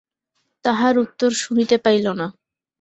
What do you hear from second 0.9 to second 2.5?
উত্তর শুনিতে পাইল না।